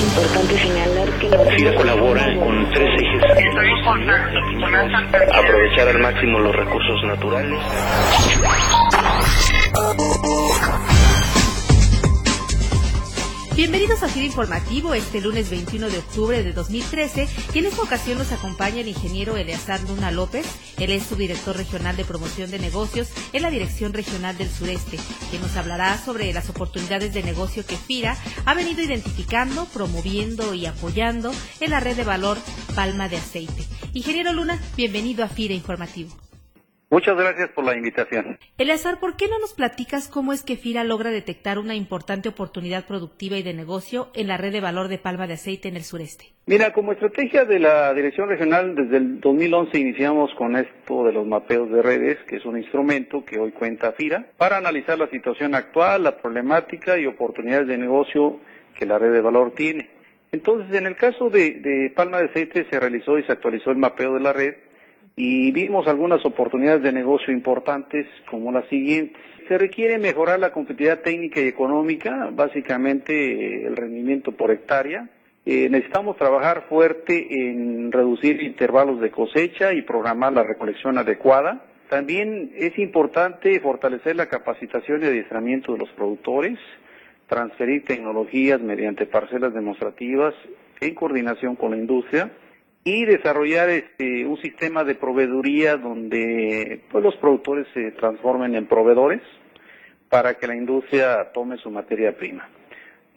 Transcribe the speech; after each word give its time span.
Es 0.00 0.06
importante 0.06 0.56
señalar 0.56 1.08
que 1.18 1.28
la 1.28 1.38
FIRA 1.44 1.74
colabora 1.74 2.24
con 2.38 2.70
tres 2.70 2.88
ejes. 3.02 3.22
Aprovechar 5.30 5.88
al 5.88 5.98
máximo 5.98 6.38
los 6.38 6.56
recursos 6.56 7.04
naturales. 7.04 7.60
Bienvenidos 13.60 14.02
a 14.02 14.08
Giro 14.08 14.24
Informativo 14.24 14.94
este 14.94 15.20
lunes 15.20 15.50
21 15.50 15.90
de 15.90 15.98
octubre 15.98 16.42
de 16.42 16.54
2013 16.54 17.28
y 17.52 17.58
en 17.58 17.66
esta 17.66 17.82
ocasión 17.82 18.16
nos 18.16 18.32
acompaña 18.32 18.80
el 18.80 18.88
ingeniero 18.88 19.36
Eleazar 19.36 19.82
Luna 19.82 20.10
López, 20.10 20.46
él 20.78 20.90
es 20.90 21.02
subdirector 21.02 21.58
regional 21.58 21.94
de 21.94 22.06
promoción 22.06 22.50
de 22.50 22.58
negocios 22.58 23.10
en 23.34 23.42
la 23.42 23.50
Dirección 23.50 23.92
Regional 23.92 24.38
del 24.38 24.48
Sureste, 24.48 24.98
quien 25.28 25.42
nos 25.42 25.58
hablará 25.58 25.98
sobre 26.02 26.32
las 26.32 26.48
oportunidades 26.48 27.12
de 27.12 27.22
negocio 27.22 27.66
que 27.66 27.76
FIRA 27.76 28.16
ha 28.46 28.54
venido 28.54 28.80
identificando, 28.80 29.66
promoviendo 29.66 30.54
y 30.54 30.64
apoyando 30.64 31.30
en 31.60 31.70
la 31.70 31.80
red 31.80 31.98
de 31.98 32.04
valor 32.04 32.38
Palma 32.74 33.10
de 33.10 33.18
Aceite. 33.18 33.66
Ingeniero 33.92 34.32
Luna, 34.32 34.58
bienvenido 34.74 35.22
a 35.22 35.28
FIRA 35.28 35.52
Informativo. 35.52 36.16
Muchas 36.92 37.16
gracias 37.16 37.50
por 37.50 37.64
la 37.64 37.76
invitación. 37.76 38.36
Eleazar, 38.58 38.98
¿por 38.98 39.14
qué 39.14 39.28
no 39.28 39.38
nos 39.38 39.54
platicas 39.54 40.08
cómo 40.08 40.32
es 40.32 40.42
que 40.42 40.56
FIRA 40.56 40.82
logra 40.82 41.12
detectar 41.12 41.60
una 41.60 41.76
importante 41.76 42.28
oportunidad 42.28 42.84
productiva 42.84 43.36
y 43.36 43.44
de 43.44 43.54
negocio 43.54 44.08
en 44.12 44.26
la 44.26 44.36
red 44.36 44.50
de 44.50 44.60
valor 44.60 44.88
de 44.88 44.98
palma 44.98 45.28
de 45.28 45.34
aceite 45.34 45.68
en 45.68 45.76
el 45.76 45.84
sureste? 45.84 46.32
Mira, 46.46 46.72
como 46.72 46.90
estrategia 46.90 47.44
de 47.44 47.60
la 47.60 47.94
Dirección 47.94 48.28
Regional, 48.28 48.74
desde 48.74 48.96
el 48.96 49.20
2011 49.20 49.78
iniciamos 49.78 50.34
con 50.34 50.56
esto 50.56 51.04
de 51.04 51.12
los 51.12 51.24
mapeos 51.24 51.70
de 51.70 51.80
redes, 51.80 52.18
que 52.26 52.38
es 52.38 52.44
un 52.44 52.58
instrumento 52.58 53.24
que 53.24 53.38
hoy 53.38 53.52
cuenta 53.52 53.92
FIRA, 53.92 54.26
para 54.36 54.56
analizar 54.56 54.98
la 54.98 55.08
situación 55.10 55.54
actual, 55.54 56.02
la 56.02 56.16
problemática 56.20 56.98
y 56.98 57.06
oportunidades 57.06 57.68
de 57.68 57.78
negocio 57.78 58.40
que 58.74 58.84
la 58.84 58.98
red 58.98 59.12
de 59.12 59.20
valor 59.20 59.52
tiene. 59.54 59.90
Entonces, 60.32 60.76
en 60.76 60.86
el 60.86 60.96
caso 60.96 61.30
de, 61.30 61.60
de 61.60 61.92
palma 61.94 62.18
de 62.18 62.30
aceite 62.30 62.66
se 62.68 62.80
realizó 62.80 63.16
y 63.16 63.22
se 63.22 63.32
actualizó 63.32 63.70
el 63.70 63.76
mapeo 63.76 64.14
de 64.14 64.20
la 64.20 64.32
red 64.32 64.54
y 65.16 65.50
vimos 65.52 65.86
algunas 65.86 66.24
oportunidades 66.24 66.82
de 66.82 66.92
negocio 66.92 67.32
importantes 67.32 68.06
como 68.30 68.52
la 68.52 68.66
siguiente. 68.68 69.18
Se 69.48 69.58
requiere 69.58 69.98
mejorar 69.98 70.38
la 70.38 70.52
competitividad 70.52 71.00
técnica 71.00 71.40
y 71.40 71.48
económica, 71.48 72.30
básicamente 72.32 73.66
el 73.66 73.76
rendimiento 73.76 74.32
por 74.32 74.50
hectárea. 74.50 75.08
Eh, 75.44 75.68
necesitamos 75.68 76.16
trabajar 76.16 76.66
fuerte 76.68 77.26
en 77.30 77.90
reducir 77.90 78.42
intervalos 78.42 79.00
de 79.00 79.10
cosecha 79.10 79.72
y 79.72 79.82
programar 79.82 80.32
la 80.32 80.44
recolección 80.44 80.98
adecuada. 80.98 81.64
También 81.88 82.52
es 82.56 82.78
importante 82.78 83.58
fortalecer 83.60 84.14
la 84.14 84.26
capacitación 84.26 85.02
y 85.02 85.06
adiestramiento 85.06 85.72
de 85.72 85.78
los 85.78 85.90
productores, 85.90 86.58
transferir 87.26 87.84
tecnologías 87.84 88.60
mediante 88.60 89.06
parcelas 89.06 89.52
demostrativas 89.52 90.34
en 90.80 90.94
coordinación 90.94 91.56
con 91.56 91.72
la 91.72 91.78
industria 91.78 92.30
y 92.84 93.04
desarrollar 93.04 93.68
este 93.68 94.24
un 94.26 94.40
sistema 94.40 94.84
de 94.84 94.94
proveeduría 94.94 95.76
donde 95.76 96.82
pues, 96.90 97.04
los 97.04 97.16
productores 97.16 97.66
se 97.74 97.92
transformen 97.92 98.54
en 98.54 98.66
proveedores 98.66 99.20
para 100.08 100.34
que 100.34 100.46
la 100.46 100.56
industria 100.56 101.30
tome 101.32 101.58
su 101.58 101.70
materia 101.70 102.16
prima. 102.16 102.48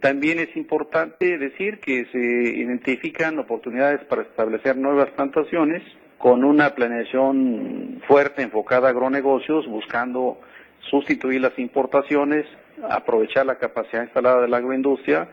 También 0.00 0.40
es 0.40 0.54
importante 0.56 1.38
decir 1.38 1.78
que 1.78 2.06
se 2.06 2.18
identifican 2.18 3.38
oportunidades 3.38 4.04
para 4.06 4.22
establecer 4.22 4.76
nuevas 4.76 5.10
plantaciones 5.10 5.82
con 6.18 6.44
una 6.44 6.74
planeación 6.74 8.02
fuerte 8.06 8.42
enfocada 8.42 8.88
a 8.88 8.90
agronegocios, 8.90 9.66
buscando 9.68 10.40
sustituir 10.90 11.40
las 11.40 11.56
importaciones, 11.58 12.46
aprovechar 12.90 13.46
la 13.46 13.58
capacidad 13.58 14.02
instalada 14.02 14.42
de 14.42 14.48
la 14.48 14.56
agroindustria 14.56 15.28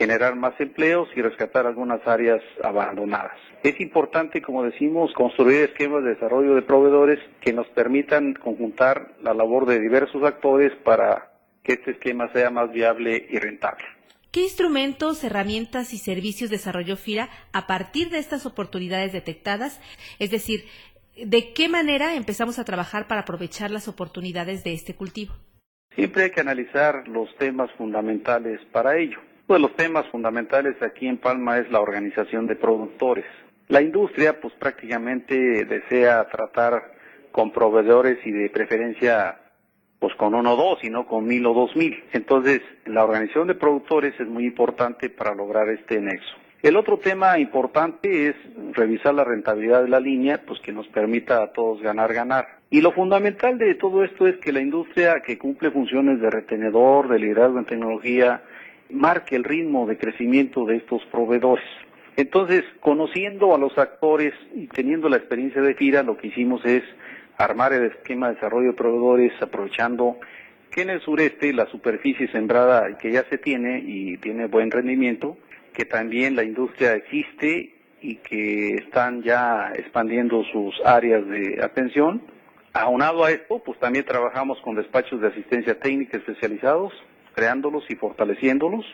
generar 0.00 0.34
más 0.34 0.58
empleos 0.58 1.08
y 1.14 1.20
rescatar 1.20 1.66
algunas 1.66 2.00
áreas 2.06 2.40
abandonadas. 2.64 3.36
Es 3.62 3.78
importante, 3.82 4.40
como 4.40 4.62
decimos, 4.62 5.12
construir 5.12 5.64
esquemas 5.64 6.02
de 6.02 6.14
desarrollo 6.14 6.54
de 6.54 6.62
proveedores 6.62 7.18
que 7.42 7.52
nos 7.52 7.66
permitan 7.68 8.32
conjuntar 8.32 9.12
la 9.22 9.34
labor 9.34 9.66
de 9.66 9.78
diversos 9.78 10.22
actores 10.24 10.72
para 10.84 11.32
que 11.62 11.74
este 11.74 11.90
esquema 11.90 12.32
sea 12.32 12.48
más 12.48 12.72
viable 12.72 13.26
y 13.28 13.38
rentable. 13.38 13.84
¿Qué 14.30 14.40
instrumentos, 14.40 15.22
herramientas 15.22 15.92
y 15.92 15.98
servicios 15.98 16.48
desarrolló 16.48 16.96
FIRA 16.96 17.28
a 17.52 17.66
partir 17.66 18.08
de 18.08 18.20
estas 18.20 18.46
oportunidades 18.46 19.12
detectadas? 19.12 19.82
Es 20.18 20.30
decir, 20.30 20.64
¿de 21.22 21.52
qué 21.52 21.68
manera 21.68 22.14
empezamos 22.14 22.58
a 22.58 22.64
trabajar 22.64 23.06
para 23.06 23.22
aprovechar 23.22 23.70
las 23.70 23.86
oportunidades 23.86 24.64
de 24.64 24.72
este 24.72 24.94
cultivo? 24.94 25.34
Siempre 25.94 26.22
hay 26.22 26.30
que 26.30 26.40
analizar 26.40 27.06
los 27.06 27.28
temas 27.36 27.70
fundamentales 27.76 28.60
para 28.72 28.96
ello. 28.96 29.18
Uno 29.50 29.56
de 29.56 29.62
los 29.62 29.74
temas 29.74 30.06
fundamentales 30.12 30.80
aquí 30.80 31.08
en 31.08 31.18
Palma 31.18 31.58
es 31.58 31.68
la 31.72 31.80
organización 31.80 32.46
de 32.46 32.54
productores. 32.54 33.24
La 33.66 33.82
industria 33.82 34.40
pues 34.40 34.54
prácticamente 34.54 35.64
desea 35.64 36.28
tratar 36.28 36.92
con 37.32 37.50
proveedores 37.50 38.24
y 38.24 38.30
de 38.30 38.48
preferencia 38.48 39.40
pues 39.98 40.14
con 40.14 40.36
uno 40.36 40.52
o 40.52 40.56
dos 40.56 40.84
y 40.84 40.88
no 40.88 41.04
con 41.04 41.26
mil 41.26 41.44
o 41.46 41.52
dos 41.52 41.74
mil. 41.74 42.00
Entonces 42.12 42.60
la 42.86 43.02
organización 43.02 43.48
de 43.48 43.56
productores 43.56 44.14
es 44.20 44.28
muy 44.28 44.44
importante 44.44 45.10
para 45.10 45.34
lograr 45.34 45.68
este 45.68 46.00
nexo. 46.00 46.36
El 46.62 46.76
otro 46.76 46.98
tema 46.98 47.36
importante 47.40 48.28
es 48.28 48.36
revisar 48.74 49.14
la 49.14 49.24
rentabilidad 49.24 49.82
de 49.82 49.88
la 49.88 49.98
línea, 49.98 50.42
pues 50.46 50.60
que 50.60 50.70
nos 50.70 50.86
permita 50.86 51.42
a 51.42 51.50
todos 51.50 51.82
ganar, 51.82 52.14
ganar. 52.14 52.60
Y 52.70 52.82
lo 52.82 52.92
fundamental 52.92 53.58
de 53.58 53.74
todo 53.74 54.04
esto 54.04 54.28
es 54.28 54.36
que 54.36 54.52
la 54.52 54.60
industria 54.60 55.22
que 55.26 55.38
cumple 55.38 55.72
funciones 55.72 56.20
de 56.20 56.30
retenedor, 56.30 57.08
de 57.08 57.18
liderazgo 57.18 57.58
en 57.58 57.64
tecnología, 57.64 58.44
marque 58.92 59.36
el 59.36 59.44
ritmo 59.44 59.86
de 59.86 59.98
crecimiento 59.98 60.64
de 60.64 60.76
estos 60.76 61.02
proveedores. 61.06 61.64
Entonces, 62.16 62.64
conociendo 62.80 63.54
a 63.54 63.58
los 63.58 63.76
actores 63.78 64.34
y 64.54 64.66
teniendo 64.66 65.08
la 65.08 65.16
experiencia 65.16 65.62
de 65.62 65.74
FIRA, 65.74 66.02
lo 66.02 66.16
que 66.16 66.28
hicimos 66.28 66.64
es 66.64 66.82
armar 67.38 67.72
el 67.72 67.84
esquema 67.86 68.28
de 68.28 68.34
desarrollo 68.34 68.68
de 68.68 68.76
proveedores 68.76 69.32
aprovechando 69.40 70.18
que 70.70 70.82
en 70.82 70.90
el 70.90 71.00
sureste 71.00 71.52
la 71.52 71.66
superficie 71.66 72.28
sembrada 72.28 72.96
que 72.98 73.10
ya 73.12 73.24
se 73.30 73.38
tiene 73.38 73.82
y 73.84 74.18
tiene 74.18 74.46
buen 74.46 74.70
rendimiento, 74.70 75.36
que 75.72 75.84
también 75.84 76.36
la 76.36 76.44
industria 76.44 76.94
existe 76.94 77.74
y 78.02 78.16
que 78.16 78.74
están 78.74 79.22
ya 79.22 79.72
expandiendo 79.74 80.44
sus 80.44 80.74
áreas 80.84 81.26
de 81.26 81.60
atención. 81.62 82.22
Aunado 82.72 83.24
a 83.24 83.30
esto, 83.30 83.62
pues 83.64 83.78
también 83.80 84.04
trabajamos 84.04 84.60
con 84.60 84.76
despachos 84.76 85.20
de 85.20 85.28
asistencia 85.28 85.78
técnica 85.80 86.18
especializados 86.18 86.92
creándolos 87.40 87.84
y 87.88 87.94
fortaleciéndolos. 87.94 88.84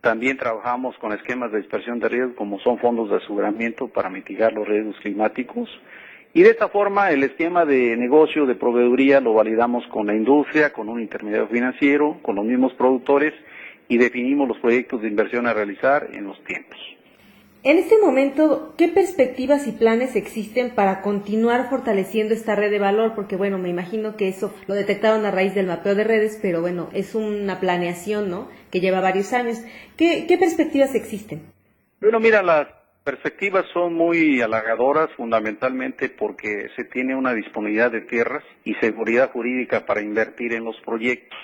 También 0.00 0.36
trabajamos 0.36 0.98
con 0.98 1.12
esquemas 1.12 1.52
de 1.52 1.58
dispersión 1.58 2.00
de 2.00 2.08
riesgo 2.08 2.34
como 2.34 2.58
son 2.58 2.78
fondos 2.78 3.08
de 3.10 3.18
aseguramiento 3.18 3.86
para 3.86 4.10
mitigar 4.10 4.52
los 4.52 4.66
riesgos 4.66 4.96
climáticos. 5.00 5.68
Y 6.34 6.42
de 6.42 6.50
esta 6.50 6.68
forma 6.68 7.12
el 7.12 7.22
esquema 7.22 7.64
de 7.64 7.96
negocio 7.96 8.44
de 8.44 8.56
proveeduría 8.56 9.20
lo 9.20 9.34
validamos 9.34 9.86
con 9.86 10.08
la 10.08 10.16
industria, 10.16 10.72
con 10.72 10.88
un 10.88 11.00
intermediario 11.00 11.46
financiero, 11.46 12.18
con 12.22 12.34
los 12.34 12.44
mismos 12.44 12.72
productores 12.74 13.34
y 13.86 13.98
definimos 13.98 14.48
los 14.48 14.58
proyectos 14.58 15.02
de 15.02 15.08
inversión 15.08 15.46
a 15.46 15.54
realizar 15.54 16.08
en 16.12 16.24
los 16.24 16.42
tiempos. 16.42 16.78
En 17.62 17.76
este 17.76 17.98
momento, 17.98 18.72
¿qué 18.78 18.88
perspectivas 18.88 19.66
y 19.66 19.72
planes 19.72 20.16
existen 20.16 20.74
para 20.74 21.02
continuar 21.02 21.68
fortaleciendo 21.68 22.32
esta 22.32 22.56
red 22.56 22.70
de 22.70 22.78
valor? 22.78 23.12
Porque 23.14 23.36
bueno, 23.36 23.58
me 23.58 23.68
imagino 23.68 24.16
que 24.16 24.28
eso 24.28 24.54
lo 24.66 24.74
detectaron 24.74 25.26
a 25.26 25.30
raíz 25.30 25.54
del 25.54 25.66
mapeo 25.66 25.94
de 25.94 26.04
redes, 26.04 26.38
pero 26.40 26.62
bueno, 26.62 26.88
es 26.94 27.14
una 27.14 27.60
planeación, 27.60 28.30
¿no? 28.30 28.48
Que 28.72 28.80
lleva 28.80 29.02
varios 29.02 29.34
años. 29.34 29.58
¿Qué, 29.98 30.24
qué 30.26 30.38
perspectivas 30.38 30.94
existen? 30.94 31.42
Bueno, 32.00 32.18
mira, 32.18 32.42
las 32.42 32.66
perspectivas 33.04 33.66
son 33.74 33.92
muy 33.92 34.40
halagadoras, 34.40 35.10
fundamentalmente 35.18 36.08
porque 36.08 36.68
se 36.76 36.84
tiene 36.84 37.14
una 37.14 37.34
disponibilidad 37.34 37.92
de 37.92 38.00
tierras 38.00 38.42
y 38.64 38.72
seguridad 38.76 39.32
jurídica 39.32 39.84
para 39.84 40.00
invertir 40.00 40.54
en 40.54 40.64
los 40.64 40.76
proyectos. 40.80 41.38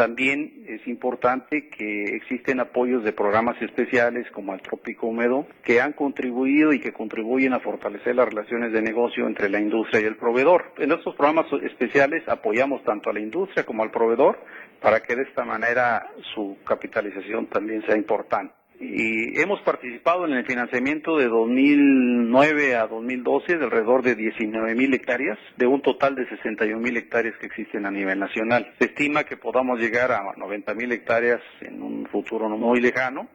También 0.00 0.64
es 0.66 0.88
importante 0.88 1.68
que 1.68 2.16
existen 2.16 2.58
apoyos 2.58 3.04
de 3.04 3.12
programas 3.12 3.60
especiales 3.60 4.26
como 4.30 4.54
el 4.54 4.62
Trópico 4.62 5.08
Húmedo 5.08 5.46
que 5.62 5.82
han 5.82 5.92
contribuido 5.92 6.72
y 6.72 6.80
que 6.80 6.94
contribuyen 6.94 7.52
a 7.52 7.60
fortalecer 7.60 8.16
las 8.16 8.26
relaciones 8.26 8.72
de 8.72 8.80
negocio 8.80 9.26
entre 9.26 9.50
la 9.50 9.60
industria 9.60 10.00
y 10.00 10.04
el 10.04 10.16
proveedor. 10.16 10.72
En 10.78 10.92
estos 10.92 11.14
programas 11.16 11.52
especiales 11.64 12.26
apoyamos 12.30 12.82
tanto 12.82 13.10
a 13.10 13.12
la 13.12 13.20
industria 13.20 13.66
como 13.66 13.82
al 13.82 13.90
proveedor 13.90 14.38
para 14.80 15.00
que 15.00 15.16
de 15.16 15.24
esta 15.24 15.44
manera 15.44 16.10
su 16.32 16.56
capitalización 16.64 17.48
también 17.48 17.84
sea 17.84 17.94
importante 17.94 18.54
y 18.80 19.38
hemos 19.38 19.60
participado 19.60 20.24
en 20.24 20.32
el 20.32 20.46
financiamiento 20.46 21.18
de 21.18 21.28
2009 21.28 22.76
a 22.76 22.86
2012 22.86 23.58
de 23.58 23.64
alrededor 23.64 24.02
de 24.02 24.14
19 24.14 24.74
mil 24.74 24.94
hectáreas, 24.94 25.38
de 25.58 25.66
un 25.66 25.82
total 25.82 26.14
de 26.14 26.26
61 26.26 26.80
mil 26.80 26.96
hectáreas 26.96 27.36
que 27.38 27.46
existen 27.46 27.84
a 27.84 27.90
nivel 27.90 28.18
nacional. 28.18 28.72
Se 28.78 28.86
estima 28.86 29.24
que 29.24 29.36
podamos 29.36 29.78
llegar 29.78 30.12
a 30.12 30.32
90 30.34 30.74
mil 30.74 30.90
hectáreas 30.92 31.42
en 31.60 31.82
un 31.82 32.06
futuro 32.06 32.48
no 32.48 32.56
muy 32.56 32.80
lejano 32.80 33.28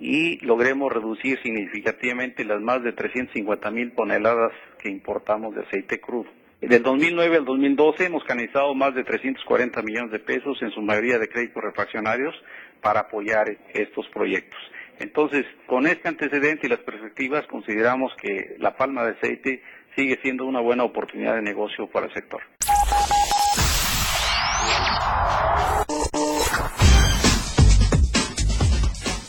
y 0.00 0.44
logremos 0.44 0.92
reducir 0.92 1.38
significativamente 1.42 2.44
las 2.44 2.60
más 2.60 2.82
de 2.82 2.92
350 2.92 3.70
mil 3.70 3.92
toneladas 3.92 4.50
que 4.80 4.90
importamos 4.90 5.54
de 5.54 5.62
aceite 5.62 6.00
crudo. 6.00 6.28
Del 6.62 6.80
2009 6.84 7.38
al 7.38 7.44
2012 7.44 8.04
hemos 8.04 8.22
canalizado 8.22 8.72
más 8.72 8.94
de 8.94 9.02
340 9.02 9.82
millones 9.82 10.12
de 10.12 10.20
pesos, 10.20 10.56
en 10.62 10.70
su 10.70 10.80
mayoría 10.80 11.18
de 11.18 11.28
créditos 11.28 11.60
refraccionarios, 11.60 12.32
para 12.80 13.00
apoyar 13.00 13.48
estos 13.74 14.06
proyectos. 14.14 14.60
Entonces, 15.00 15.44
con 15.66 15.88
este 15.88 16.08
antecedente 16.08 16.68
y 16.68 16.70
las 16.70 16.78
perspectivas, 16.78 17.44
consideramos 17.48 18.12
que 18.22 18.54
la 18.60 18.76
palma 18.76 19.02
de 19.04 19.10
aceite 19.10 19.62
sigue 19.96 20.20
siendo 20.22 20.46
una 20.46 20.60
buena 20.60 20.84
oportunidad 20.84 21.34
de 21.34 21.42
negocio 21.42 21.88
para 21.88 22.06
el 22.06 22.14
sector. 22.14 22.40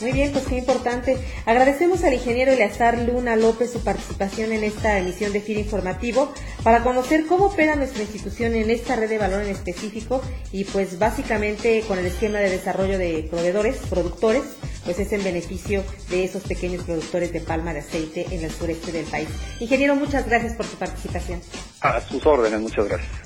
Muy 0.04 0.12
bien, 0.12 0.32
pues 0.32 0.46
qué 0.46 0.58
importante. 0.58 1.16
Agradecemos 1.46 2.04
al 2.04 2.12
ingeniero 2.12 2.52
Eleazar 2.52 2.98
Luna 2.98 3.36
López 3.36 3.72
su 3.72 3.82
participación 3.82 4.52
en 4.52 4.62
esta 4.62 4.98
emisión 4.98 5.32
de 5.32 5.40
FIR 5.40 5.56
Informativo 5.56 6.30
para 6.62 6.82
conocer 6.82 7.24
cómo 7.24 7.46
opera 7.46 7.74
nuestra 7.74 8.02
institución 8.02 8.54
en 8.54 8.68
esta 8.68 8.96
red 8.96 9.08
de 9.08 9.16
valor 9.16 9.40
en 9.40 9.48
específico 9.48 10.20
y 10.52 10.64
pues 10.64 10.98
básicamente 10.98 11.82
con 11.88 11.98
el 11.98 12.04
esquema 12.04 12.40
de 12.40 12.50
desarrollo 12.50 12.98
de 12.98 13.26
proveedores, 13.30 13.76
productores, 13.88 14.42
pues 14.84 14.98
es 14.98 15.10
en 15.12 15.24
beneficio 15.24 15.82
de 16.10 16.24
esos 16.24 16.42
pequeños 16.42 16.84
productores 16.84 17.32
de 17.32 17.40
palma 17.40 17.72
de 17.72 17.78
aceite 17.78 18.26
en 18.30 18.44
el 18.44 18.50
sureste 18.50 18.92
del 18.92 19.06
país. 19.06 19.28
Ingeniero, 19.58 19.96
muchas 19.96 20.26
gracias 20.26 20.52
por 20.52 20.66
su 20.66 20.76
participación. 20.76 21.40
A 21.80 21.98
sus 22.02 22.26
órdenes, 22.26 22.60
muchas 22.60 22.86
gracias. 22.86 23.23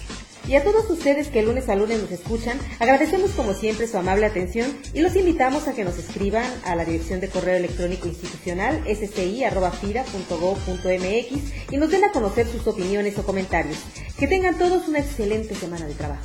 Y 0.48 0.56
a 0.56 0.64
todos 0.64 0.88
ustedes 0.88 1.28
que 1.28 1.42
lunes 1.42 1.68
a 1.68 1.76
lunes 1.76 2.00
nos 2.00 2.10
escuchan, 2.10 2.58
agradecemos 2.80 3.32
como 3.32 3.52
siempre 3.52 3.86
su 3.86 3.98
amable 3.98 4.24
atención 4.24 4.74
y 4.94 5.02
los 5.02 5.14
invitamos 5.14 5.68
a 5.68 5.74
que 5.74 5.84
nos 5.84 5.98
escriban 5.98 6.50
a 6.64 6.74
la 6.74 6.86
dirección 6.86 7.20
de 7.20 7.28
correo 7.28 7.56
electrónico 7.56 8.08
institucional 8.08 8.82
sci.fira.gov.mx 8.86 11.70
y 11.70 11.76
nos 11.76 11.90
den 11.90 12.04
a 12.04 12.12
conocer 12.12 12.46
sus 12.46 12.66
opiniones 12.66 13.18
o 13.18 13.24
comentarios. 13.24 13.76
Que 14.18 14.26
tengan 14.26 14.56
todos 14.56 14.88
una 14.88 15.00
excelente 15.00 15.54
semana 15.54 15.86
de 15.86 15.92
trabajo. 15.94 16.24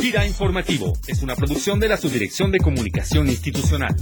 Fira 0.00 0.26
Informativo 0.26 0.94
es 1.06 1.22
una 1.22 1.36
producción 1.36 1.78
de 1.80 1.88
la 1.88 1.98
Subdirección 1.98 2.50
de 2.52 2.58
Comunicación 2.58 3.28
Institucional. 3.28 3.94